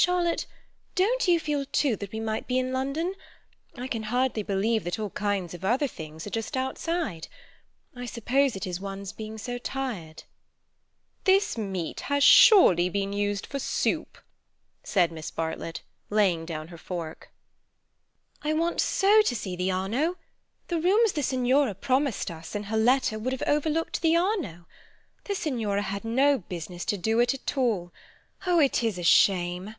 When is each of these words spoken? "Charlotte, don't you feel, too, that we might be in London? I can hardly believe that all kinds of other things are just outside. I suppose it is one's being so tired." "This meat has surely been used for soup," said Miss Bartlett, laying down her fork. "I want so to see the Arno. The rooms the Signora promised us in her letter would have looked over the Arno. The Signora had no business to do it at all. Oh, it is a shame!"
"Charlotte, 0.00 0.46
don't 0.94 1.26
you 1.26 1.40
feel, 1.40 1.64
too, 1.72 1.96
that 1.96 2.12
we 2.12 2.20
might 2.20 2.46
be 2.46 2.56
in 2.56 2.72
London? 2.72 3.14
I 3.76 3.88
can 3.88 4.04
hardly 4.04 4.44
believe 4.44 4.84
that 4.84 4.96
all 4.96 5.10
kinds 5.10 5.54
of 5.54 5.64
other 5.64 5.88
things 5.88 6.24
are 6.24 6.30
just 6.30 6.56
outside. 6.56 7.26
I 7.96 8.06
suppose 8.06 8.54
it 8.54 8.64
is 8.64 8.78
one's 8.78 9.10
being 9.12 9.38
so 9.38 9.58
tired." 9.58 10.22
"This 11.24 11.58
meat 11.58 12.02
has 12.02 12.22
surely 12.22 12.88
been 12.88 13.12
used 13.12 13.44
for 13.44 13.58
soup," 13.58 14.18
said 14.84 15.10
Miss 15.10 15.32
Bartlett, 15.32 15.82
laying 16.10 16.46
down 16.46 16.68
her 16.68 16.78
fork. 16.78 17.32
"I 18.42 18.52
want 18.52 18.80
so 18.80 19.20
to 19.22 19.34
see 19.34 19.56
the 19.56 19.72
Arno. 19.72 20.16
The 20.68 20.80
rooms 20.80 21.10
the 21.10 21.24
Signora 21.24 21.74
promised 21.74 22.30
us 22.30 22.54
in 22.54 22.62
her 22.62 22.76
letter 22.78 23.18
would 23.18 23.32
have 23.32 23.42
looked 23.66 23.98
over 23.98 24.00
the 24.00 24.14
Arno. 24.16 24.66
The 25.24 25.34
Signora 25.34 25.82
had 25.82 26.04
no 26.04 26.38
business 26.38 26.84
to 26.84 26.96
do 26.96 27.18
it 27.18 27.34
at 27.34 27.58
all. 27.58 27.92
Oh, 28.46 28.60
it 28.60 28.84
is 28.84 28.96
a 28.96 29.02
shame!" 29.02 29.74